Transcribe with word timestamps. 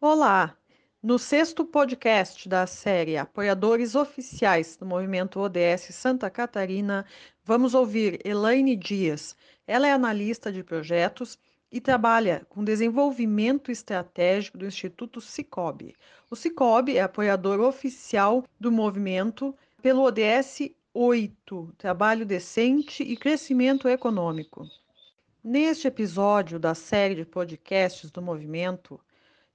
Olá! 0.00 0.56
No 1.02 1.18
sexto 1.18 1.64
podcast 1.64 2.48
da 2.48 2.68
série 2.68 3.16
Apoiadores 3.16 3.96
Oficiais 3.96 4.76
do 4.76 4.86
Movimento 4.86 5.40
ODS 5.40 5.92
Santa 5.92 6.30
Catarina, 6.30 7.04
vamos 7.44 7.74
ouvir 7.74 8.20
Elaine 8.24 8.76
Dias. 8.76 9.34
Ela 9.66 9.88
é 9.88 9.92
analista 9.92 10.52
de 10.52 10.62
projetos 10.62 11.36
e 11.70 11.80
trabalha 11.80 12.46
com 12.48 12.64
desenvolvimento 12.64 13.70
estratégico 13.70 14.56
do 14.56 14.66
Instituto 14.66 15.20
Cicobi. 15.20 15.94
O 16.30 16.36
Cicobi 16.36 16.96
é 16.96 17.02
apoiador 17.02 17.60
oficial 17.60 18.44
do 18.58 18.72
movimento 18.72 19.54
pelo 19.82 20.02
ODS 20.02 20.70
8, 20.92 21.74
Trabalho 21.76 22.26
Decente 22.26 23.02
e 23.02 23.16
Crescimento 23.16 23.88
Econômico. 23.88 24.66
Neste 25.44 25.86
episódio 25.86 26.58
da 26.58 26.74
série 26.74 27.14
de 27.14 27.24
podcasts 27.24 28.10
do 28.10 28.20
movimento, 28.20 29.00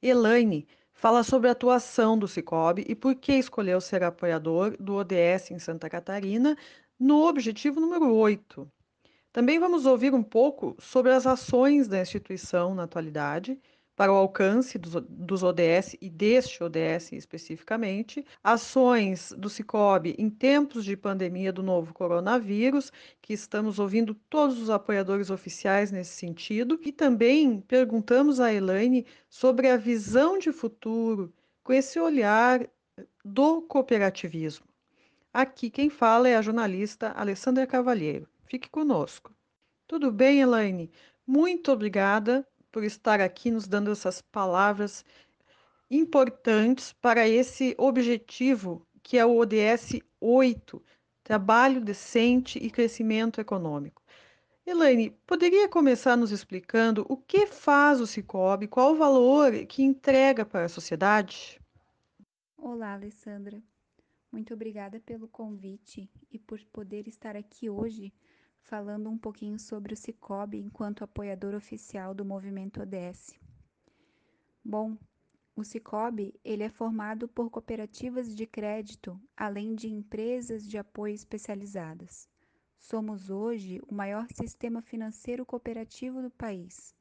Elaine 0.01 0.67
fala 0.93 1.23
sobre 1.23 1.49
a 1.49 1.51
atuação 1.51 2.17
do 2.17 2.27
Cicobi 2.27 2.85
e 2.87 2.95
por 2.95 3.15
que 3.15 3.33
escolheu 3.33 3.81
ser 3.81 4.03
apoiador 4.03 4.77
do 4.79 4.95
ODS 4.95 5.51
em 5.51 5.59
Santa 5.59 5.89
Catarina 5.89 6.55
no 6.97 7.27
objetivo 7.27 7.81
número 7.81 8.13
8. 8.13 8.65
Também 9.33 9.59
vamos 9.59 9.87
ouvir 9.87 10.13
um 10.13 10.21
pouco 10.21 10.75
sobre 10.79 11.11
as 11.11 11.25
ações 11.25 11.87
da 11.87 11.99
instituição 11.99 12.75
na 12.75 12.83
atualidade 12.83 13.59
para 13.95 14.13
o 14.13 14.15
alcance 14.15 14.77
dos, 14.77 15.41
ODS 15.41 15.97
e 15.99 16.07
deste 16.07 16.63
ODS 16.63 17.11
especificamente, 17.13 18.23
ações 18.43 19.33
do 19.35 19.49
Cicobi 19.49 20.13
em 20.19 20.29
tempos 20.29 20.85
de 20.85 20.95
pandemia 20.95 21.51
do 21.51 21.63
novo 21.63 21.95
coronavírus, 21.95 22.91
que 23.23 23.33
estamos 23.33 23.79
ouvindo 23.79 24.13
todos 24.29 24.61
os 24.61 24.69
apoiadores 24.69 25.31
oficiais 25.31 25.91
nesse 25.91 26.13
sentido, 26.13 26.79
e 26.83 26.91
também 26.91 27.59
perguntamos 27.59 28.39
a 28.39 28.53
Elaine 28.53 29.03
sobre 29.27 29.67
a 29.67 29.77
visão 29.77 30.37
de 30.37 30.51
futuro 30.51 31.33
com 31.63 31.73
esse 31.73 31.99
olhar 31.99 32.67
do 33.25 33.63
cooperativismo. 33.63 34.67
Aqui 35.33 35.71
quem 35.71 35.89
fala 35.89 36.29
é 36.29 36.35
a 36.35 36.41
jornalista 36.41 37.11
Alessandra 37.13 37.65
Cavalheiro. 37.65 38.27
Fique 38.53 38.69
conosco. 38.69 39.35
Tudo 39.87 40.11
bem, 40.11 40.41
Elaine? 40.41 40.91
Muito 41.25 41.71
obrigada 41.71 42.47
por 42.71 42.83
estar 42.83 43.19
aqui 43.19 43.49
nos 43.49 43.67
dando 43.67 43.89
essas 43.89 44.21
palavras 44.21 45.03
importantes 45.89 46.93
para 46.93 47.27
esse 47.27 47.73
objetivo 47.79 48.85
que 49.01 49.17
é 49.17 49.25
o 49.25 49.37
ODS 49.37 49.99
8, 50.21 50.79
trabalho 51.23 51.81
decente 51.81 52.59
e 52.59 52.69
crescimento 52.69 53.41
econômico. 53.41 54.03
Elaine, 54.67 55.09
poderia 55.25 55.67
começar 55.67 56.15
nos 56.15 56.29
explicando 56.29 57.07
o 57.09 57.17
que 57.17 57.47
faz 57.47 57.99
o 57.99 58.05
Cicobi, 58.05 58.67
qual 58.67 58.91
o 58.93 58.97
valor 58.97 59.65
que 59.65 59.81
entrega 59.81 60.45
para 60.45 60.65
a 60.65 60.69
sociedade? 60.69 61.59
Olá, 62.55 62.93
Alessandra. 62.93 63.59
Muito 64.31 64.53
obrigada 64.53 64.99
pelo 64.99 65.27
convite 65.27 66.07
e 66.31 66.37
por 66.37 66.59
poder 66.71 67.07
estar 67.07 67.35
aqui 67.35 67.67
hoje 67.67 68.13
falando 68.63 69.09
um 69.09 69.17
pouquinho 69.17 69.59
sobre 69.59 69.93
o 69.93 69.97
Cicobi 69.97 70.59
enquanto 70.59 71.03
apoiador 71.03 71.53
oficial 71.53 72.13
do 72.13 72.25
movimento 72.25 72.81
ODS. 72.81 73.37
Bom, 74.63 74.97
o 75.55 75.63
Cicobi 75.63 76.33
ele 76.43 76.63
é 76.63 76.69
formado 76.69 77.27
por 77.27 77.49
cooperativas 77.49 78.35
de 78.35 78.47
crédito, 78.47 79.19
além 79.35 79.75
de 79.75 79.87
empresas 79.87 80.67
de 80.67 80.77
apoio 80.77 81.13
especializadas. 81.13 82.27
Somos 82.79 83.29
hoje 83.29 83.81
o 83.87 83.93
maior 83.93 84.27
sistema 84.33 84.81
financeiro 84.81 85.45
cooperativo 85.45 86.21
do 86.21 86.31
país, 86.31 86.95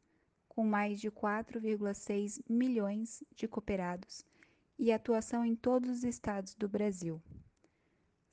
com 0.49 0.65
mais 0.65 1.01
de 1.01 1.11
4,6 1.11 2.43
milhões 2.49 3.25
de 3.35 3.49
cooperados 3.49 4.25
e 4.79 4.93
atuação 4.93 5.45
em 5.45 5.57
todos 5.57 5.89
os 5.91 6.05
estados 6.05 6.55
do 6.55 6.69
Brasil. 6.69 7.23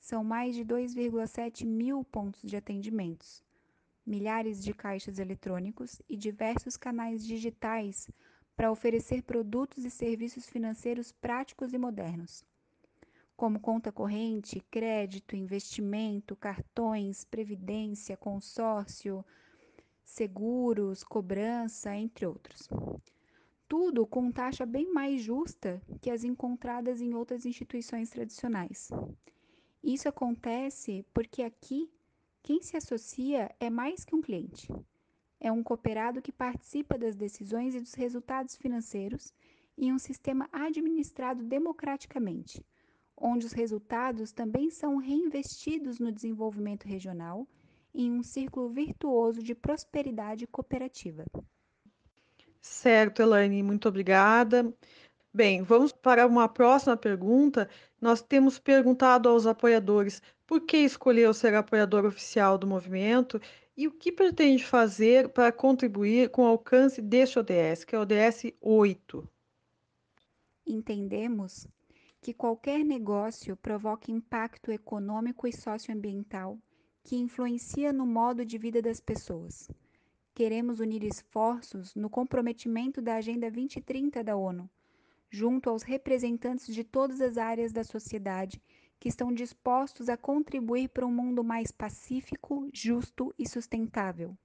São 0.00 0.24
mais 0.24 0.54
de 0.54 0.64
2,7 0.64 1.66
mil 1.66 2.02
pontos 2.02 2.40
de 2.42 2.56
atendimentos, 2.56 3.44
milhares 4.04 4.64
de 4.64 4.72
caixas 4.72 5.18
eletrônicos 5.18 6.00
e 6.08 6.16
diversos 6.16 6.76
canais 6.76 7.24
digitais 7.24 8.08
para 8.56 8.72
oferecer 8.72 9.22
produtos 9.22 9.84
e 9.84 9.90
serviços 9.90 10.48
financeiros 10.48 11.12
práticos 11.12 11.72
e 11.72 11.78
modernos, 11.78 12.44
como 13.36 13.60
conta 13.60 13.92
corrente, 13.92 14.60
crédito, 14.70 15.36
investimento, 15.36 16.34
cartões, 16.34 17.24
previdência, 17.24 18.16
consórcio, 18.16 19.24
seguros, 20.02 21.04
cobrança, 21.04 21.94
entre 21.94 22.26
outros. 22.26 22.68
Tudo 23.68 24.06
com 24.06 24.32
taxa 24.32 24.66
bem 24.66 24.92
mais 24.92 25.22
justa 25.22 25.80
que 26.00 26.10
as 26.10 26.24
encontradas 26.24 27.00
em 27.00 27.14
outras 27.14 27.46
instituições 27.46 28.10
tradicionais. 28.10 28.90
Isso 29.82 30.08
acontece 30.08 31.04
porque 31.14 31.42
aqui 31.42 31.90
quem 32.42 32.62
se 32.62 32.76
associa 32.76 33.54
é 33.58 33.70
mais 33.70 34.04
que 34.04 34.14
um 34.14 34.20
cliente. 34.20 34.68
É 35.38 35.50
um 35.50 35.62
cooperado 35.62 36.20
que 36.20 36.32
participa 36.32 36.98
das 36.98 37.16
decisões 37.16 37.74
e 37.74 37.80
dos 37.80 37.94
resultados 37.94 38.56
financeiros 38.56 39.32
em 39.76 39.92
um 39.92 39.98
sistema 39.98 40.48
administrado 40.52 41.42
democraticamente, 41.42 42.62
onde 43.16 43.46
os 43.46 43.52
resultados 43.52 44.32
também 44.32 44.70
são 44.70 44.96
reinvestidos 44.96 45.98
no 45.98 46.12
desenvolvimento 46.12 46.84
regional 46.84 47.46
em 47.94 48.12
um 48.12 48.22
círculo 48.22 48.68
virtuoso 48.68 49.42
de 49.42 49.54
prosperidade 49.54 50.46
cooperativa. 50.46 51.24
Certo, 52.60 53.22
Elaine, 53.22 53.62
muito 53.62 53.88
obrigada. 53.88 54.72
Bem, 55.32 55.62
vamos 55.62 55.92
para 55.92 56.26
uma 56.26 56.48
próxima 56.48 56.96
pergunta. 56.96 57.70
Nós 58.00 58.20
temos 58.20 58.58
perguntado 58.58 59.28
aos 59.28 59.46
apoiadores 59.46 60.20
por 60.44 60.62
que 60.62 60.78
escolheu 60.78 61.32
ser 61.32 61.54
apoiador 61.54 62.04
oficial 62.04 62.58
do 62.58 62.66
movimento 62.66 63.40
e 63.76 63.86
o 63.86 63.92
que 63.92 64.10
pretende 64.10 64.64
fazer 64.64 65.28
para 65.28 65.52
contribuir 65.52 66.30
com 66.30 66.42
o 66.42 66.46
alcance 66.46 67.00
deste 67.00 67.38
ODS, 67.38 67.84
que 67.84 67.94
é 67.94 67.98
o 67.98 68.02
ODS 68.02 68.52
8. 68.60 69.28
Entendemos 70.66 71.64
que 72.20 72.34
qualquer 72.34 72.84
negócio 72.84 73.56
provoca 73.56 74.10
impacto 74.10 74.72
econômico 74.72 75.46
e 75.46 75.52
socioambiental 75.52 76.58
que 77.04 77.14
influencia 77.14 77.92
no 77.92 78.04
modo 78.04 78.44
de 78.44 78.58
vida 78.58 78.82
das 78.82 78.98
pessoas. 78.98 79.70
Queremos 80.34 80.80
unir 80.80 81.04
esforços 81.04 81.94
no 81.94 82.10
comprometimento 82.10 83.00
da 83.00 83.14
Agenda 83.14 83.48
2030 83.48 84.24
da 84.24 84.36
ONU 84.36 84.68
junto 85.30 85.70
aos 85.70 85.82
representantes 85.82 86.74
de 86.74 86.82
todas 86.82 87.20
as 87.20 87.38
áreas 87.38 87.72
da 87.72 87.84
sociedade 87.84 88.60
que 88.98 89.08
estão 89.08 89.32
dispostos 89.32 90.08
a 90.08 90.16
contribuir 90.16 90.88
para 90.88 91.06
um 91.06 91.12
mundo 91.12 91.42
mais 91.42 91.70
pacífico, 91.70 92.68
justo 92.72 93.32
e 93.38 93.48
sustentável. 93.48 94.36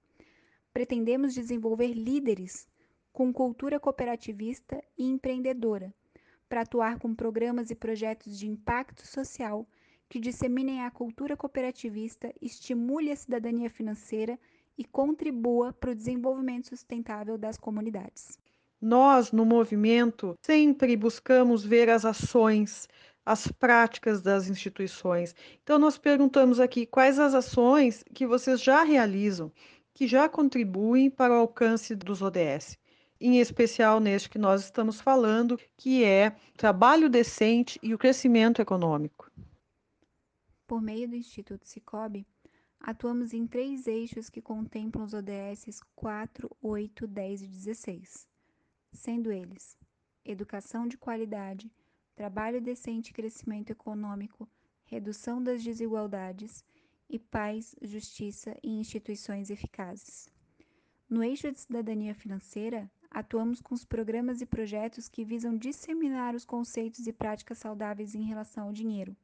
Pretendemos 0.72 1.34
desenvolver 1.34 1.92
líderes 1.92 2.66
com 3.12 3.32
cultura 3.32 3.80
cooperativista 3.80 4.82
e 4.96 5.04
empreendedora, 5.04 5.92
para 6.48 6.62
atuar 6.62 6.98
com 6.98 7.14
programas 7.14 7.70
e 7.70 7.74
projetos 7.74 8.38
de 8.38 8.46
impacto 8.46 9.06
social 9.06 9.66
que 10.08 10.20
disseminem 10.20 10.82
a 10.82 10.90
cultura 10.90 11.36
cooperativista, 11.36 12.32
estimule 12.40 13.10
a 13.10 13.16
cidadania 13.16 13.68
financeira 13.68 14.38
e 14.78 14.84
contribua 14.84 15.72
para 15.72 15.90
o 15.90 15.94
desenvolvimento 15.94 16.68
sustentável 16.68 17.36
das 17.36 17.56
comunidades. 17.56 18.38
Nós, 18.88 19.32
no 19.32 19.44
movimento, 19.44 20.38
sempre 20.40 20.96
buscamos 20.96 21.64
ver 21.64 21.90
as 21.90 22.04
ações, 22.04 22.88
as 23.24 23.48
práticas 23.48 24.22
das 24.22 24.48
instituições. 24.48 25.34
Então, 25.60 25.76
nós 25.76 25.98
perguntamos 25.98 26.60
aqui 26.60 26.86
quais 26.86 27.18
as 27.18 27.34
ações 27.34 28.04
que 28.14 28.24
vocês 28.24 28.62
já 28.62 28.84
realizam, 28.84 29.50
que 29.92 30.06
já 30.06 30.28
contribuem 30.28 31.10
para 31.10 31.34
o 31.34 31.36
alcance 31.36 31.96
dos 31.96 32.22
ODS. 32.22 32.78
Em 33.20 33.40
especial 33.40 33.98
neste 33.98 34.30
que 34.30 34.38
nós 34.38 34.62
estamos 34.62 35.00
falando, 35.00 35.58
que 35.76 36.04
é 36.04 36.36
trabalho 36.56 37.10
decente 37.10 37.80
e 37.82 37.92
o 37.92 37.98
crescimento 37.98 38.62
econômico. 38.62 39.28
Por 40.64 40.80
meio 40.80 41.08
do 41.08 41.16
Instituto 41.16 41.66
Cicobi, 41.66 42.24
atuamos 42.78 43.32
em 43.32 43.48
três 43.48 43.88
eixos 43.88 44.30
que 44.30 44.40
contemplam 44.40 45.04
os 45.04 45.12
ODS 45.12 45.80
4, 45.96 46.48
8, 46.62 47.04
10 47.08 47.42
e 47.42 47.46
16 47.48 48.35
sendo 48.96 49.30
eles 49.30 49.78
educação 50.24 50.88
de 50.88 50.98
qualidade, 50.98 51.70
trabalho 52.14 52.60
decente 52.60 53.10
e 53.10 53.14
crescimento 53.14 53.70
econômico, 53.70 54.48
redução 54.84 55.42
das 55.42 55.62
desigualdades 55.62 56.64
e 57.08 57.18
paz, 57.18 57.76
justiça 57.80 58.56
e 58.62 58.70
instituições 58.70 59.50
eficazes. 59.50 60.28
No 61.08 61.22
eixo 61.22 61.52
de 61.52 61.60
cidadania 61.60 62.14
financeira, 62.14 62.90
atuamos 63.08 63.60
com 63.60 63.74
os 63.74 63.84
programas 63.84 64.40
e 64.40 64.46
projetos 64.46 65.08
que 65.08 65.24
visam 65.24 65.56
disseminar 65.56 66.34
os 66.34 66.44
conceitos 66.44 67.06
e 67.06 67.12
práticas 67.12 67.58
saudáveis 67.58 68.14
em 68.14 68.24
relação 68.24 68.64
ao 68.64 68.72
dinheiro, 68.72 69.16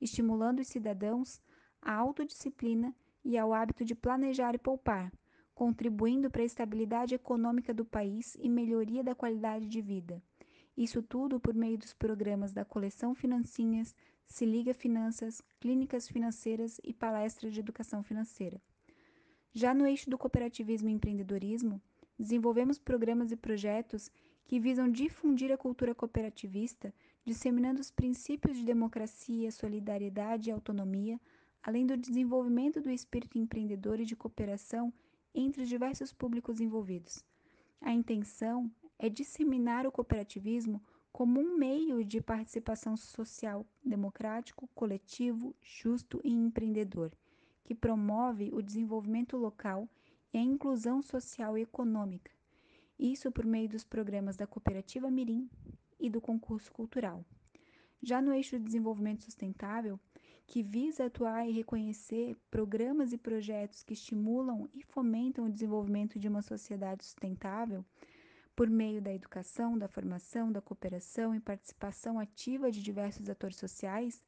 estimulando 0.00 0.60
os 0.60 0.66
cidadãos 0.66 1.40
à 1.80 1.94
autodisciplina 1.94 2.94
e 3.24 3.38
ao 3.38 3.52
hábito 3.54 3.84
de 3.84 3.94
planejar 3.94 4.54
e 4.54 4.58
poupar, 4.58 5.12
contribuindo 5.60 6.30
para 6.30 6.40
a 6.40 6.46
estabilidade 6.46 7.14
econômica 7.14 7.74
do 7.74 7.84
país 7.84 8.34
e 8.40 8.48
melhoria 8.48 9.04
da 9.04 9.14
qualidade 9.14 9.68
de 9.68 9.82
vida. 9.82 10.22
Isso 10.74 11.02
tudo 11.02 11.38
por 11.38 11.52
meio 11.52 11.76
dos 11.76 11.92
programas 11.92 12.50
da 12.50 12.64
Coleção 12.64 13.14
Financinhas, 13.14 13.94
Se 14.24 14.46
Liga 14.46 14.72
Finanças, 14.72 15.42
Clínicas 15.60 16.08
Financeiras 16.08 16.80
e 16.82 16.94
Palestras 16.94 17.52
de 17.52 17.60
Educação 17.60 18.02
Financeira. 18.02 18.58
Já 19.52 19.74
no 19.74 19.86
eixo 19.86 20.08
do 20.08 20.16
cooperativismo 20.16 20.88
e 20.88 20.92
empreendedorismo, 20.92 21.78
desenvolvemos 22.18 22.78
programas 22.78 23.30
e 23.30 23.36
projetos 23.36 24.10
que 24.46 24.58
visam 24.58 24.90
difundir 24.90 25.52
a 25.52 25.58
cultura 25.58 25.94
cooperativista, 25.94 26.90
disseminando 27.22 27.82
os 27.82 27.90
princípios 27.90 28.56
de 28.56 28.64
democracia, 28.64 29.52
solidariedade 29.52 30.48
e 30.48 30.52
autonomia, 30.54 31.20
além 31.62 31.84
do 31.84 31.98
desenvolvimento 31.98 32.80
do 32.80 32.90
espírito 32.90 33.36
empreendedor 33.36 34.00
e 34.00 34.06
de 34.06 34.16
cooperação 34.16 34.90
entre 35.34 35.62
os 35.62 35.68
diversos 35.68 36.12
públicos 36.12 36.60
envolvidos. 36.60 37.24
A 37.80 37.92
intenção 37.92 38.70
é 38.98 39.08
disseminar 39.08 39.86
o 39.86 39.92
cooperativismo 39.92 40.82
como 41.12 41.40
um 41.40 41.56
meio 41.56 42.04
de 42.04 42.20
participação 42.20 42.96
social 42.96 43.66
democrático, 43.84 44.68
coletivo, 44.74 45.54
justo 45.60 46.20
e 46.22 46.30
empreendedor, 46.30 47.12
que 47.64 47.74
promove 47.74 48.50
o 48.52 48.62
desenvolvimento 48.62 49.36
local 49.36 49.88
e 50.32 50.38
a 50.38 50.42
inclusão 50.42 51.02
social 51.02 51.58
e 51.58 51.62
econômica, 51.62 52.30
isso 52.98 53.32
por 53.32 53.44
meio 53.44 53.68
dos 53.68 53.82
programas 53.82 54.36
da 54.36 54.46
Cooperativa 54.46 55.10
Mirim 55.10 55.48
e 55.98 56.10
do 56.10 56.20
concurso 56.20 56.70
cultural. 56.70 57.24
Já 58.02 58.20
no 58.20 58.32
eixo 58.32 58.58
do 58.58 58.64
desenvolvimento 58.64 59.24
sustentável, 59.24 59.98
que 60.50 60.64
visa 60.64 61.04
atuar 61.04 61.48
e 61.48 61.52
reconhecer 61.52 62.36
programas 62.50 63.12
e 63.12 63.16
projetos 63.16 63.84
que 63.84 63.92
estimulam 63.92 64.68
e 64.74 64.82
fomentam 64.82 65.44
o 65.44 65.48
desenvolvimento 65.48 66.18
de 66.18 66.26
uma 66.26 66.42
sociedade 66.42 67.04
sustentável, 67.04 67.84
por 68.56 68.68
meio 68.68 69.00
da 69.00 69.14
educação, 69.14 69.78
da 69.78 69.86
formação, 69.86 70.50
da 70.50 70.60
cooperação 70.60 71.32
e 71.36 71.38
participação 71.38 72.18
ativa 72.18 72.68
de 72.68 72.82
diversos 72.82 73.30
atores 73.30 73.58
sociais, 73.58 74.20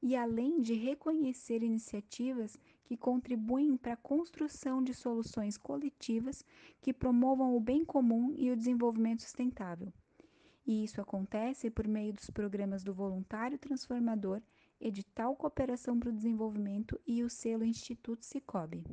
e 0.00 0.16
além 0.16 0.62
de 0.62 0.72
reconhecer 0.72 1.62
iniciativas 1.62 2.58
que 2.82 2.96
contribuem 2.96 3.76
para 3.76 3.92
a 3.92 3.98
construção 3.98 4.82
de 4.82 4.94
soluções 4.94 5.58
coletivas 5.58 6.42
que 6.80 6.90
promovam 6.90 7.54
o 7.54 7.60
bem 7.60 7.84
comum 7.84 8.32
e 8.34 8.50
o 8.50 8.56
desenvolvimento 8.56 9.20
sustentável. 9.20 9.92
E 10.66 10.84
isso 10.84 11.02
acontece 11.02 11.68
por 11.68 11.86
meio 11.86 12.14
dos 12.14 12.30
programas 12.30 12.82
do 12.82 12.94
Voluntário 12.94 13.58
Transformador, 13.58 14.40
Edital 14.80 15.34
Cooperação 15.36 15.98
para 15.98 16.10
o 16.10 16.12
Desenvolvimento 16.12 17.00
e 17.06 17.22
o 17.22 17.30
selo 17.30 17.64
Instituto 17.64 18.24
Cicobi. 18.24 18.84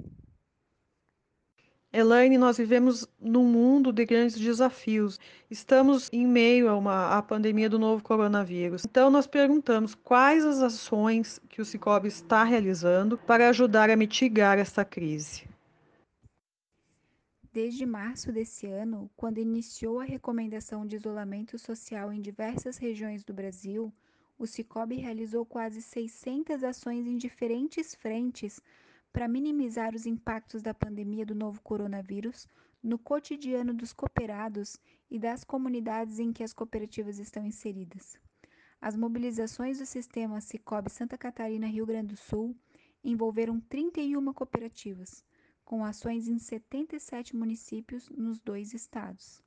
Elaine, 1.96 2.40
nós 2.40 2.58
vivemos 2.58 3.08
num 3.22 3.46
mundo 3.46 3.94
de 3.94 4.04
grandes 4.04 4.40
desafios. 4.40 5.20
Estamos 5.52 6.10
em 6.12 6.26
meio 6.26 6.68
a 6.68 6.76
uma 6.76 7.16
a 7.16 7.22
pandemia 7.22 7.70
do 7.70 7.78
novo 7.78 8.04
coronavírus. 8.04 8.84
Então, 8.84 9.12
nós 9.12 9.28
perguntamos 9.28 9.94
quais 9.94 10.44
as 10.44 10.60
ações 10.60 11.40
que 11.48 11.62
o 11.62 11.66
Cicobi 11.66 12.08
está 12.08 12.44
realizando 12.44 13.16
para 13.16 13.48
ajudar 13.50 13.92
a 13.92 13.96
mitigar 13.96 14.58
esta 14.58 14.84
crise. 14.84 15.48
Desde 17.54 17.86
março 17.86 18.32
desse 18.32 18.66
ano, 18.66 19.08
quando 19.16 19.38
iniciou 19.38 20.00
a 20.00 20.04
recomendação 20.04 20.88
de 20.88 20.96
isolamento 20.96 21.60
social 21.60 22.12
em 22.12 22.20
diversas 22.20 22.80
regiões 22.80 23.24
do 23.24 23.32
Brasil, 23.32 23.94
o 24.38 24.48
Cicobi 24.48 24.96
realizou 24.96 25.46
quase 25.46 25.82
600 25.82 26.64
ações 26.64 27.06
em 27.08 27.18
diferentes 27.18 27.96
frentes 27.96 28.60
para 29.12 29.28
minimizar 29.28 29.96
os 29.96 30.06
impactos 30.06 30.62
da 30.62 30.74
pandemia 30.74 31.26
do 31.26 31.36
novo 31.36 31.62
coronavírus 31.62 32.48
no 32.82 32.98
cotidiano 32.98 33.74
dos 33.74 33.94
cooperados 33.94 34.78
e 35.10 35.18
das 35.18 35.44
comunidades 35.44 36.20
em 36.20 36.34
que 36.34 36.44
as 36.44 36.52
cooperativas 36.52 37.20
estão 37.20 37.46
inseridas. 37.46 38.18
As 38.82 38.98
mobilizações 38.98 39.80
do 39.80 39.86
sistema 39.86 40.42
Cicobi 40.42 40.90
Santa 40.90 41.18
Catarina 41.18 41.68
Rio 41.68 41.86
Grande 41.86 42.16
do 42.16 42.18
Sul 42.18 42.54
envolveram 43.04 43.60
31 43.62 44.34
cooperativas, 44.34 45.24
com 45.64 45.86
ações 45.86 46.28
em 46.28 46.38
77 46.38 47.36
municípios 47.36 48.10
nos 48.10 48.40
dois 48.40 48.74
estados. 48.74 49.42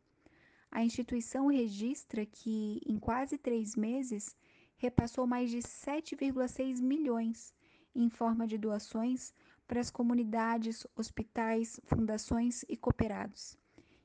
A 0.70 0.82
instituição 0.82 1.48
registra 1.48 2.24
que, 2.24 2.80
em 2.86 2.98
quase 2.98 3.36
três 3.36 3.76
meses, 3.76 4.34
repassou 4.76 5.26
mais 5.26 5.50
de 5.50 5.58
7,6 5.58 6.80
milhões 6.80 7.54
em 7.94 8.10
forma 8.10 8.46
de 8.46 8.58
doações 8.58 9.32
para 9.66 9.80
as 9.80 9.90
comunidades, 9.90 10.86
hospitais, 10.94 11.80
fundações 11.84 12.64
e 12.68 12.76
cooperados. 12.76 13.56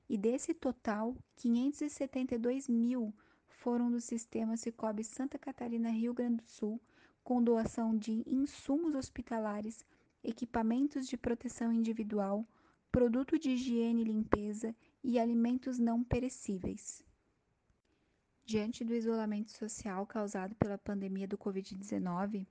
E 0.09 0.17
desse 0.17 0.53
total, 0.53 1.15
572 1.35 2.67
mil 2.67 3.13
foram 3.47 3.91
do 3.91 4.01
sistema 4.01 4.57
Cicobi 4.57 5.03
Santa 5.03 5.37
Catarina 5.37 5.89
Rio 5.89 6.13
Grande 6.13 6.37
do 6.37 6.49
Sul, 6.49 6.81
com 7.23 7.43
doação 7.43 7.95
de 7.95 8.23
insumos 8.25 8.95
hospitalares, 8.95 9.85
equipamentos 10.23 11.07
de 11.07 11.15
proteção 11.15 11.71
individual, 11.71 12.45
produto 12.91 13.37
de 13.37 13.51
higiene 13.51 14.01
e 14.01 14.05
limpeza 14.05 14.75
e 15.03 15.19
alimentos 15.19 15.77
não 15.77 16.03
perecíveis. 16.03 17.05
Diante 18.45 18.83
do 18.83 18.93
isolamento 18.93 19.51
social 19.51 20.05
causado 20.05 20.55
pela 20.55 20.77
pandemia 20.77 21.27
do 21.27 21.37
Covid-19, 21.37 22.45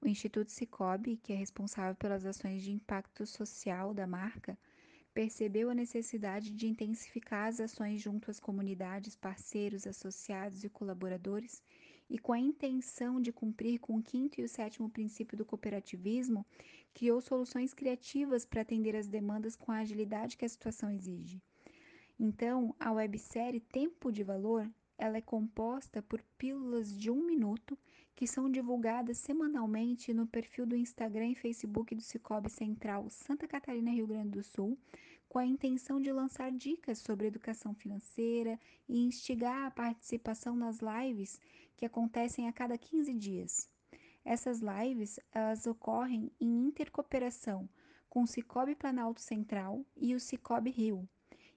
o 0.00 0.08
Instituto 0.08 0.50
Cicobi, 0.50 1.16
que 1.16 1.32
é 1.32 1.36
responsável 1.36 1.94
pelas 1.94 2.24
ações 2.24 2.62
de 2.62 2.72
impacto 2.72 3.26
social 3.26 3.94
da 3.94 4.06
marca, 4.06 4.58
percebeu 5.14 5.70
a 5.70 5.74
necessidade 5.74 6.50
de 6.50 6.66
intensificar 6.66 7.48
as 7.48 7.60
ações 7.60 8.02
junto 8.02 8.30
às 8.30 8.38
comunidades, 8.38 9.16
parceiros, 9.16 9.86
associados 9.86 10.64
e 10.64 10.68
colaboradores, 10.68 11.62
e 12.08 12.18
com 12.18 12.32
a 12.32 12.38
intenção 12.38 13.20
de 13.20 13.32
cumprir 13.32 13.78
com 13.78 13.96
o 13.96 14.02
quinto 14.02 14.40
e 14.40 14.44
o 14.44 14.48
sétimo 14.48 14.88
princípio 14.90 15.36
do 15.36 15.44
cooperativismo, 15.44 16.46
criou 16.92 17.20
soluções 17.20 17.74
criativas 17.74 18.44
para 18.44 18.62
atender 18.62 18.94
às 18.94 19.06
demandas 19.06 19.56
com 19.56 19.72
a 19.72 19.78
agilidade 19.78 20.36
que 20.36 20.44
a 20.44 20.48
situação 20.48 20.90
exige. 20.90 21.42
Então, 22.18 22.74
a 22.78 22.92
websérie 22.92 23.60
Tempo 23.60 24.12
de 24.12 24.22
Valor, 24.22 24.70
ela 24.98 25.18
é 25.18 25.20
composta 25.20 26.02
por 26.02 26.22
pílulas 26.38 26.96
de 26.96 27.10
um 27.10 27.24
minuto 27.24 27.78
que 28.14 28.26
são 28.26 28.50
divulgadas 28.50 29.18
semanalmente 29.18 30.14
no 30.14 30.26
perfil 30.26 30.64
do 30.64 30.74
Instagram 30.74 31.28
e 31.28 31.34
Facebook 31.34 31.94
do 31.94 32.00
Cicobi 32.00 32.48
Central 32.48 33.10
Santa 33.10 33.46
Catarina, 33.46 33.90
Rio 33.90 34.06
Grande 34.06 34.30
do 34.30 34.42
Sul, 34.42 34.78
com 35.28 35.38
a 35.38 35.44
intenção 35.44 36.00
de 36.00 36.10
lançar 36.10 36.50
dicas 36.50 36.98
sobre 36.98 37.26
educação 37.26 37.74
financeira 37.74 38.58
e 38.88 39.04
instigar 39.04 39.66
a 39.66 39.70
participação 39.70 40.56
nas 40.56 40.78
lives 40.78 41.38
que 41.76 41.84
acontecem 41.84 42.48
a 42.48 42.52
cada 42.52 42.78
15 42.78 43.12
dias. 43.12 43.68
Essas 44.24 44.60
lives 44.60 45.20
elas 45.30 45.66
ocorrem 45.66 46.32
em 46.40 46.66
intercooperação 46.66 47.68
com 48.08 48.22
o 48.22 48.26
Cicobi 48.26 48.74
Planalto 48.74 49.20
Central 49.20 49.84
e 49.94 50.14
o 50.14 50.20
Cicobi 50.20 50.70
Rio. 50.70 51.06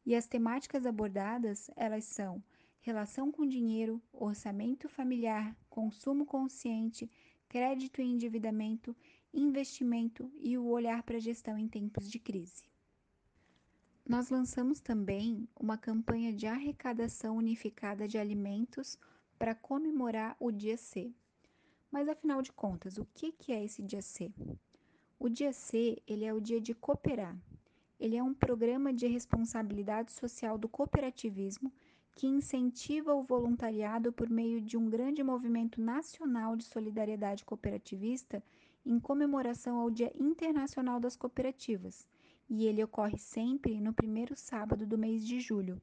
E 0.06 0.14
as 0.14 0.28
temáticas 0.28 0.86
abordadas, 0.86 1.72
elas 1.76 2.04
são 2.04 2.44
relação 2.82 3.32
com 3.32 3.46
dinheiro, 3.46 4.02
orçamento 4.12 4.88
familiar, 4.88 5.56
consumo 5.70 6.26
consciente, 6.26 7.10
crédito 7.48 8.02
e 8.02 8.06
endividamento, 8.06 8.96
investimento 9.34 10.32
e 10.40 10.58
o 10.58 10.68
olhar 10.68 11.04
para 11.04 11.18
a 11.18 11.20
gestão 11.20 11.58
em 11.58 11.68
tempos 11.68 12.10
de 12.10 12.20
crise. 12.20 12.64
Nós 14.08 14.30
lançamos 14.30 14.80
também 14.80 15.48
uma 15.56 15.78
campanha 15.78 16.34
de 16.34 16.48
arrecadação 16.48 17.38
unificada 17.38 18.08
de 18.08 18.18
alimentos 18.18 18.98
para 19.38 19.54
comemorar 19.54 20.36
o 20.40 20.52
Dia 20.52 20.78
C. 20.78 21.14
Mas 21.92 22.08
afinal 22.08 22.42
de 22.42 22.52
contas, 22.52 22.98
o 22.98 23.06
que 23.06 23.52
é 23.52 23.64
esse 23.64 23.84
Dia 23.84 24.02
C? 24.02 24.34
O 25.20 25.30
Dia 25.30 25.54
C 25.54 26.02
ele 26.08 26.26
é 26.26 26.34
o 26.34 26.42
dia 26.42 26.60
de 26.60 26.74
cooperar. 26.74 27.38
Ele 28.00 28.16
é 28.16 28.24
um 28.24 28.34
programa 28.34 28.94
de 28.94 29.06
responsabilidade 29.06 30.12
social 30.12 30.58
do 30.58 30.70
cooperativismo 30.70 31.72
que 32.20 32.28
incentiva 32.28 33.14
o 33.14 33.24
voluntariado 33.24 34.12
por 34.12 34.30
meio 34.30 34.60
de 34.60 34.76
um 34.76 34.90
grande 34.90 35.24
movimento 35.24 35.80
nacional 35.80 36.54
de 36.58 36.66
solidariedade 36.66 37.46
cooperativista 37.46 38.44
em 38.86 39.00
comemoração 39.00 39.80
ao 39.80 39.90
Dia 39.90 40.12
Internacional 40.20 41.00
das 41.00 41.16
Cooperativas, 41.16 42.06
e 42.50 42.66
ele 42.66 42.84
ocorre 42.84 43.18
sempre 43.18 43.80
no 43.80 43.94
primeiro 43.94 44.36
sábado 44.36 44.86
do 44.86 44.98
mês 44.98 45.26
de 45.26 45.40
julho. 45.40 45.82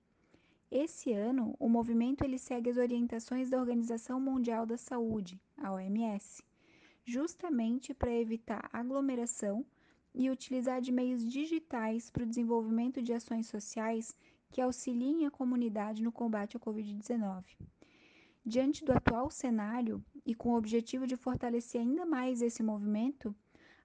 Esse 0.71 1.11
ano, 1.11 1.57
o 1.59 1.71
movimento 1.71 2.23
ele 2.23 2.37
segue 2.37 2.69
as 2.69 2.77
orientações 2.77 3.49
da 3.49 3.59
Organização 3.59 4.21
Mundial 4.21 4.67
da 4.67 4.77
Saúde, 4.77 5.41
a 5.57 5.73
OMS, 5.73 6.45
justamente 7.03 7.95
para 7.95 8.13
evitar 8.13 8.69
aglomeração 8.75 9.65
e 10.15 10.29
utilizar 10.29 10.83
de 10.83 10.93
meios 10.93 11.27
digitais 11.27 12.11
para 12.11 12.25
o 12.25 12.27
desenvolvimento 12.27 13.01
de 13.01 13.15
ações 13.15 13.47
sociais 13.47 14.15
que 14.51 14.61
auxiliem 14.61 15.27
a 15.27 15.31
comunidade 15.31 16.03
no 16.03 16.13
combate 16.13 16.57
à 16.57 16.61
Covid-19. 16.61 17.45
Diante 18.45 18.85
do 18.85 18.93
atual 18.93 19.31
cenário 19.31 20.05
e 20.25 20.35
com 20.35 20.51
o 20.51 20.57
objetivo 20.57 21.07
de 21.07 21.17
fortalecer 21.17 21.81
ainda 21.81 22.07
mais 22.07 22.41
esse 22.41 22.63
movimento, 22.63 23.35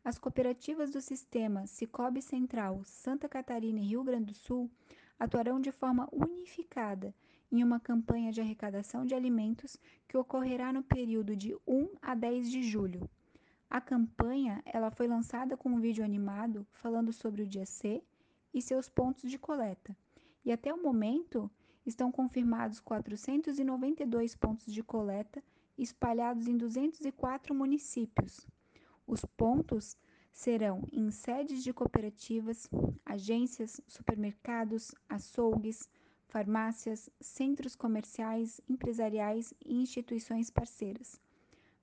as 0.03 0.17
cooperativas 0.17 0.91
do 0.91 1.01
sistema 1.01 1.67
Cicobi 1.67 2.21
Central, 2.21 2.81
Santa 2.83 3.29
Catarina 3.29 3.79
e 3.79 3.87
Rio 3.87 4.03
Grande 4.03 4.25
do 4.25 4.33
Sul 4.33 4.69
atuarão 5.19 5.59
de 5.59 5.71
forma 5.71 6.09
unificada 6.11 7.13
em 7.51 7.63
uma 7.63 7.79
campanha 7.79 8.31
de 8.31 8.41
arrecadação 8.41 9.05
de 9.05 9.13
alimentos 9.13 9.77
que 10.07 10.17
ocorrerá 10.17 10.71
no 10.71 10.81
período 10.81 11.35
de 11.35 11.55
1 11.67 11.89
a 12.01 12.15
10 12.15 12.49
de 12.49 12.63
julho. 12.63 13.09
A 13.69 13.79
campanha 13.79 14.61
ela 14.65 14.89
foi 14.89 15.07
lançada 15.07 15.55
com 15.55 15.69
um 15.69 15.79
vídeo 15.79 16.03
animado 16.03 16.65
falando 16.71 17.13
sobre 17.13 17.43
o 17.43 17.47
dia 17.47 17.65
C 17.65 18.03
e 18.53 18.61
seus 18.61 18.89
pontos 18.89 19.29
de 19.29 19.37
coleta. 19.37 19.95
E 20.43 20.51
até 20.51 20.73
o 20.73 20.81
momento 20.81 21.49
estão 21.85 22.11
confirmados 22.11 22.79
492 22.79 24.35
pontos 24.35 24.71
de 24.73 24.83
coleta 24.83 25.43
espalhados 25.77 26.47
em 26.47 26.57
204 26.57 27.53
municípios. 27.55 28.47
Os 29.07 29.25
pontos 29.25 29.97
serão 30.31 30.87
em 30.91 31.11
sedes 31.11 31.63
de 31.63 31.73
cooperativas, 31.73 32.69
agências, 33.05 33.81
supermercados, 33.87 34.93
açougues, 35.09 35.89
farmácias, 36.27 37.09
centros 37.19 37.75
comerciais, 37.75 38.61
empresariais 38.69 39.53
e 39.65 39.81
instituições 39.81 40.49
parceiras. 40.49 41.19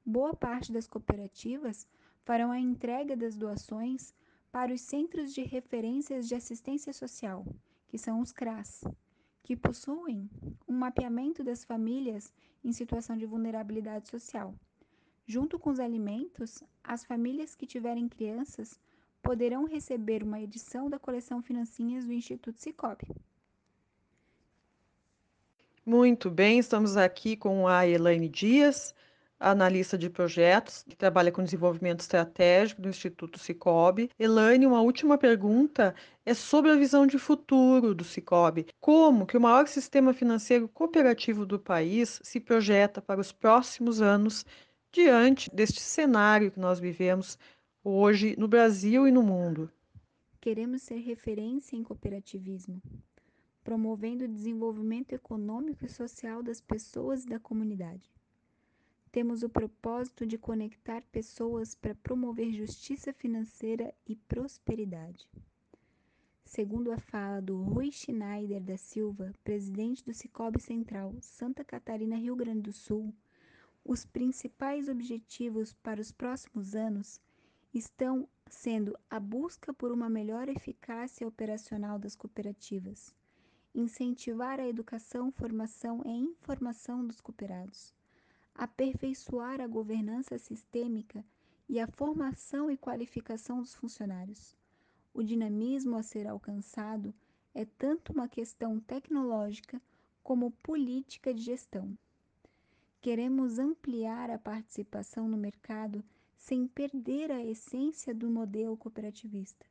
Boa 0.04 0.34
parte 0.34 0.72
das 0.72 0.86
cooperativas 0.86 1.86
farão 2.24 2.50
a 2.50 2.58
entrega 2.58 3.14
das 3.14 3.36
doações 3.36 4.14
para 4.50 4.72
os 4.72 4.80
Centros 4.80 5.34
de 5.34 5.42
Referências 5.42 6.26
de 6.26 6.34
Assistência 6.34 6.92
Social, 6.94 7.44
que 7.88 7.98
são 7.98 8.20
os 8.20 8.30
CRAS, 8.30 8.84
que 9.42 9.56
possuem 9.56 10.28
um 10.68 10.74
mapeamento 10.74 11.42
das 11.42 11.64
famílias 11.64 12.32
em 12.62 12.72
situação 12.72 13.16
de 13.16 13.26
vulnerabilidade 13.26 14.08
social. 14.08 14.54
Junto 15.26 15.58
com 15.58 15.70
os 15.70 15.80
alimentos, 15.80 16.62
as 16.84 17.04
famílias 17.04 17.54
que 17.54 17.66
tiverem 17.66 18.08
crianças 18.08 18.78
poderão 19.22 19.64
receber 19.64 20.22
uma 20.22 20.40
edição 20.40 20.88
da 20.88 20.98
coleção 20.98 21.42
Financinhas 21.42 22.04
do 22.04 22.12
Instituto 22.12 22.60
Cicobi. 22.60 23.08
Muito 25.84 26.30
bem, 26.30 26.58
estamos 26.58 26.96
aqui 26.96 27.36
com 27.36 27.66
a 27.66 27.86
Elaine 27.86 28.28
Dias, 28.28 28.94
analista 29.38 29.96
de 29.96 30.10
projetos, 30.10 30.84
que 30.88 30.96
trabalha 30.96 31.30
com 31.30 31.44
desenvolvimento 31.44 32.00
estratégico 32.00 32.82
do 32.82 32.88
Instituto 32.88 33.38
Cicobi. 33.38 34.10
Elaine, 34.18 34.66
uma 34.66 34.80
última 34.80 35.16
pergunta 35.16 35.94
é 36.26 36.34
sobre 36.34 36.70
a 36.70 36.76
visão 36.76 37.06
de 37.06 37.18
futuro 37.18 37.94
do 37.94 38.04
Cicobi. 38.04 38.66
Como 38.80 39.26
que 39.26 39.36
o 39.36 39.40
maior 39.40 39.66
sistema 39.68 40.12
financeiro 40.12 40.68
cooperativo 40.68 41.46
do 41.46 41.58
país 41.58 42.20
se 42.22 42.40
projeta 42.40 43.00
para 43.00 43.20
os 43.20 43.32
próximos 43.32 44.00
anos 44.00 44.44
diante 44.92 45.50
deste 45.54 45.80
cenário 45.80 46.50
que 46.50 46.60
nós 46.60 46.80
vivemos 46.80 47.38
hoje 47.84 48.34
no 48.38 48.48
Brasil 48.48 49.06
e 49.06 49.12
no 49.12 49.22
mundo? 49.22 49.70
Queremos 50.40 50.82
ser 50.82 50.98
referência 50.98 51.76
em 51.76 51.82
cooperativismo 51.82 52.82
promovendo 53.68 54.24
o 54.24 54.28
desenvolvimento 54.28 55.12
econômico 55.12 55.84
e 55.84 55.90
social 55.90 56.42
das 56.42 56.58
pessoas 56.58 57.24
e 57.24 57.28
da 57.28 57.38
comunidade. 57.38 58.17
Temos 59.10 59.42
o 59.42 59.48
propósito 59.48 60.26
de 60.26 60.36
conectar 60.36 61.02
pessoas 61.10 61.74
para 61.74 61.94
promover 61.94 62.52
justiça 62.52 63.12
financeira 63.12 63.94
e 64.06 64.14
prosperidade. 64.14 65.26
Segundo 66.44 66.92
a 66.92 66.98
fala 66.98 67.40
do 67.40 67.62
Rui 67.62 67.90
Schneider 67.90 68.62
da 68.62 68.76
Silva, 68.76 69.32
presidente 69.42 70.04
do 70.04 70.14
Cicobi 70.14 70.60
Central, 70.60 71.14
Santa 71.20 71.64
Catarina, 71.64 72.16
Rio 72.16 72.36
Grande 72.36 72.62
do 72.62 72.72
Sul, 72.72 73.14
os 73.84 74.04
principais 74.04 74.88
objetivos 74.88 75.72
para 75.72 76.00
os 76.00 76.12
próximos 76.12 76.74
anos 76.74 77.20
estão 77.72 78.28
sendo 78.46 78.98
a 79.10 79.18
busca 79.18 79.72
por 79.72 79.92
uma 79.92 80.10
melhor 80.10 80.48
eficácia 80.48 81.26
operacional 81.26 81.98
das 81.98 82.14
cooperativas, 82.14 83.14
incentivar 83.74 84.60
a 84.60 84.68
educação, 84.68 85.30
formação 85.32 86.02
e 86.04 86.10
informação 86.10 87.06
dos 87.06 87.20
cooperados, 87.20 87.94
aperfeiçoar 88.58 89.60
a 89.60 89.68
governança 89.68 90.36
sistêmica 90.36 91.24
e 91.68 91.78
a 91.78 91.86
formação 91.86 92.68
e 92.68 92.76
qualificação 92.76 93.60
dos 93.60 93.72
funcionários. 93.72 94.56
O 95.14 95.22
dinamismo 95.22 95.96
a 95.96 96.02
ser 96.02 96.26
alcançado 96.26 97.14
é 97.54 97.64
tanto 97.64 98.12
uma 98.12 98.28
questão 98.28 98.80
tecnológica 98.80 99.80
como 100.24 100.50
política 100.50 101.32
de 101.32 101.40
gestão. 101.40 101.96
Queremos 103.00 103.60
ampliar 103.60 104.28
a 104.28 104.38
participação 104.38 105.28
no 105.28 105.36
mercado 105.36 106.04
sem 106.36 106.66
perder 106.66 107.30
a 107.30 107.44
essência 107.44 108.12
do 108.12 108.28
modelo 108.28 108.76
cooperativista, 108.76 109.64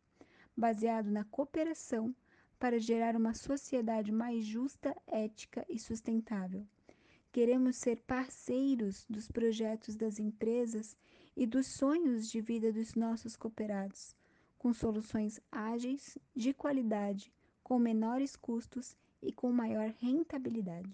baseado 0.56 1.12
na 1.12 1.25
cooperação 1.25 2.15
para 2.58 2.79
gerar 2.79 3.17
uma 3.17 3.34
sociedade 3.34 4.13
mais 4.13 4.46
justa, 4.46 4.96
ética 5.06 5.65
e 5.67 5.77
sustentável. 5.77 6.65
Queremos 7.31 7.75
ser 7.75 8.01
parceiros 8.07 9.05
dos 9.10 9.27
projetos 9.27 9.96
das 9.96 10.19
empresas 10.19 10.98
e 11.36 11.46
dos 11.46 11.67
sonhos 11.67 12.29
de 12.31 12.41
vida 12.41 12.72
dos 12.72 12.96
nossos 12.96 13.36
cooperados, 13.36 14.15
com 14.57 14.74
soluções 14.74 15.39
ágeis, 15.51 16.17
de 16.36 16.53
qualidade, 16.53 17.31
com 17.63 17.77
menores 17.77 18.36
custos 18.36 18.96
e 19.22 19.31
com 19.31 19.51
maior 19.51 19.93
rentabilidade. 20.00 20.89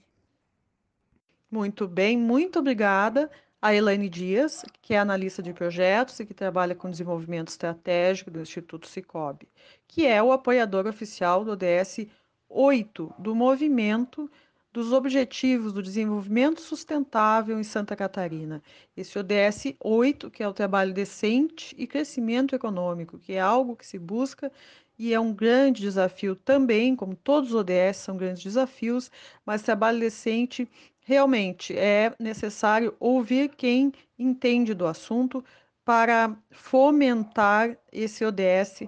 Muito 1.50 1.88
bem, 1.88 2.18
muito 2.18 2.60
obrigada 2.60 3.30
a 3.62 3.74
Elaine 3.74 4.10
Dias, 4.10 4.66
que 4.82 4.94
é 4.94 4.98
analista 4.98 5.42
de 5.42 5.54
projetos 5.54 6.20
e 6.20 6.26
que 6.26 6.34
trabalha 6.34 6.76
com 6.76 6.90
desenvolvimento 6.90 7.48
estratégico 7.48 8.30
do 8.30 8.42
Instituto 8.42 8.88
Cicobi, 8.88 9.48
que 9.88 10.06
é 10.06 10.22
o 10.22 10.34
apoiador 10.34 10.86
oficial 10.86 11.46
do 11.46 11.52
ODS 11.52 12.08
8 12.50 13.14
do 13.18 13.34
movimento 13.34 14.30
dos 14.74 14.92
Objetivos 14.92 15.72
do 15.72 15.84
Desenvolvimento 15.84 16.60
Sustentável 16.60 17.60
em 17.60 17.64
Santa 17.64 17.96
Catarina. 17.96 18.62
Esse 18.98 19.20
ODS 19.20 19.76
8, 19.80 20.32
que 20.32 20.42
é 20.42 20.48
o 20.48 20.54
trabalho 20.54 20.92
decente 20.92 21.76
e 21.78 21.86
crescimento 21.86 22.56
econômico, 22.56 23.20
que 23.20 23.34
é 23.34 23.40
algo 23.40 23.76
que 23.76 23.86
se 23.86 24.00
busca 24.00 24.52
e 24.98 25.14
é 25.14 25.20
um 25.20 25.32
grande 25.32 25.82
desafio 25.84 26.36
também, 26.36 26.96
como 26.96 27.16
todos 27.16 27.52
os 27.52 27.56
ODS 27.56 27.98
são 27.98 28.18
grandes 28.18 28.44
desafios, 28.44 29.12
mas 29.46 29.62
trabalho 29.62 30.00
decente 30.00 30.68
realmente 31.02 31.78
é 31.78 32.12
necessário 32.20 32.96
ouvir 33.00 33.50
quem 33.50 33.94
entende 34.18 34.74
do 34.74 34.88
assunto 34.88 35.46
para 35.86 36.36
fomentar 36.50 37.78
esse 37.92 38.26
ODS 38.26 38.84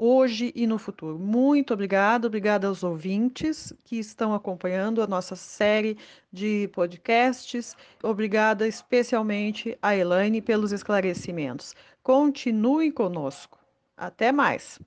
hoje 0.00 0.50
e 0.56 0.66
no 0.66 0.78
futuro. 0.78 1.18
Muito 1.18 1.74
obrigada, 1.74 2.26
obrigada 2.26 2.66
aos 2.66 2.82
ouvintes 2.82 3.70
que 3.84 3.98
estão 3.98 4.32
acompanhando 4.32 5.02
a 5.02 5.06
nossa 5.06 5.36
série 5.36 5.98
de 6.32 6.70
podcasts. 6.72 7.76
Obrigada 8.02 8.66
especialmente 8.66 9.76
a 9.82 9.94
Elaine 9.94 10.40
pelos 10.40 10.72
esclarecimentos. 10.72 11.74
Continue 12.02 12.90
conosco. 12.90 13.58
Até 13.94 14.32
mais. 14.32 14.80